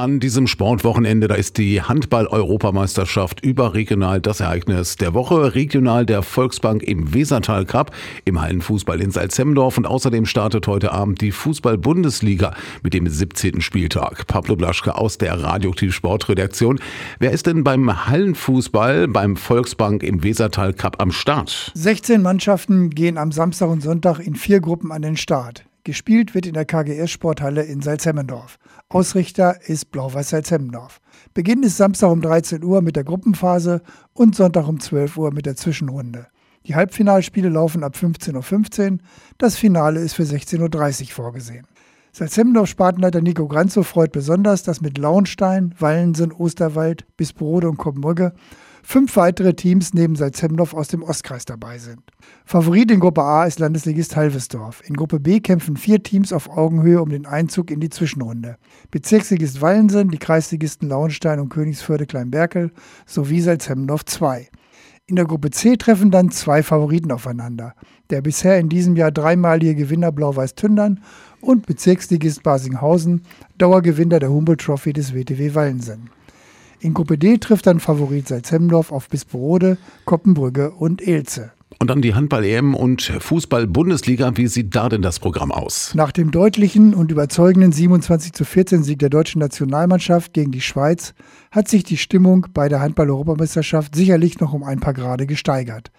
[0.00, 5.54] An diesem Sportwochenende, da ist die Handball-Europameisterschaft überregional das Ereignis der Woche.
[5.54, 11.20] Regional der Volksbank im Wesertal Cup, im Hallenfußball in Salzemdorf und außerdem startet heute Abend
[11.20, 13.60] die Fußball-Bundesliga mit dem 17.
[13.60, 14.26] Spieltag.
[14.26, 16.80] Pablo Blaschke aus der Radioaktiv Sportredaktion.
[17.18, 21.72] Wer ist denn beim Hallenfußball beim Volksbank im Wesertal Cup am Start?
[21.74, 25.66] 16 Mannschaften gehen am Samstag und Sonntag in vier Gruppen an den Start.
[25.82, 28.58] Gespielt wird in der KGS-Sporthalle in Salzhemmendorf.
[28.90, 31.00] Ausrichter ist Blau-Weiß Salzhemmendorf.
[31.32, 33.80] Beginn ist Samstag um 13 Uhr mit der Gruppenphase
[34.12, 36.26] und Sonntag um 12 Uhr mit der Zwischenrunde.
[36.66, 38.98] Die Halbfinalspiele laufen ab 15.15 Uhr,
[39.38, 41.66] das Finale ist für 16.30 Uhr vorgesehen.
[42.12, 48.34] Salzhemmendorf Spatenleiter Nico Granzow freut besonders, dass mit Lauenstein, Wallensen, Osterwald, Bisperode und Koppenbrücke
[48.82, 52.00] fünf weitere Teams neben Salzhemmendorf aus dem Ostkreis dabei sind.
[52.44, 54.82] Favorit in Gruppe A ist Landesligist Halvesdorf.
[54.86, 58.56] In Gruppe B kämpfen vier Teams auf Augenhöhe um den Einzug in die Zwischenrunde.
[58.90, 62.72] Bezirksligist Wallensen, die Kreisligisten Lauenstein und Königsförde Kleinberkel
[63.06, 64.48] sowie Salzhemmendorf 2.
[65.10, 67.74] In der Gruppe C treffen dann zwei Favoriten aufeinander.
[68.10, 71.00] Der bisher in diesem Jahr dreimalige Gewinner Blau-Weiß Tündern
[71.40, 73.22] und Bezirksligist Basinghausen,
[73.58, 76.10] Dauergewinner der Humboldt Trophy des WTW Wallensen.
[76.82, 81.52] In Gruppe D trifft dann Favorit Salzhemmendorf auf Bisperode, Koppenbrügge und Elze.
[81.78, 84.36] Und dann die Handball-EM und Fußball-Bundesliga.
[84.36, 85.94] Wie sieht da denn das Programm aus?
[85.94, 91.12] Nach dem deutlichen und überzeugenden 27 zu 14 Sieg der deutschen Nationalmannschaft gegen die Schweiz
[91.50, 95.90] hat sich die Stimmung bei der Handball-Europameisterschaft sicherlich noch um ein paar Grade gesteigert.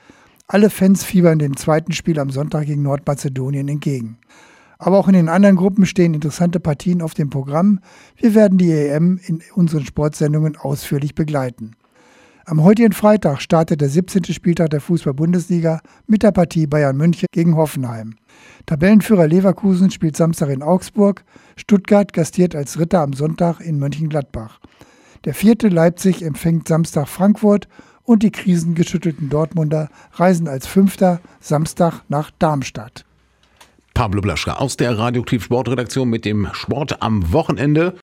[0.48, 4.18] Alle Fans fiebern dem zweiten Spiel am Sonntag gegen Nordmazedonien entgegen.
[4.82, 7.82] Aber auch in den anderen Gruppen stehen interessante Partien auf dem Programm.
[8.18, 11.76] Wir werden die EM in unseren Sportsendungen ausführlich begleiten.
[12.46, 14.24] Am heutigen Freitag startet der 17.
[14.34, 18.16] Spieltag der Fußball-Bundesliga mit der Partie Bayern München gegen Hoffenheim.
[18.66, 24.60] Tabellenführer Leverkusen spielt Samstag in Augsburg, Stuttgart gastiert als Ritter am Sonntag in Mönchengladbach.
[25.26, 27.68] Der vierte Leipzig empfängt Samstag Frankfurt
[28.02, 33.06] und die krisengeschüttelten Dortmunder reisen als Fünfter Samstag nach Darmstadt.
[33.94, 37.96] Pablo Blaschka aus der Radioaktiv Sportredaktion mit dem Sport am Wochenende.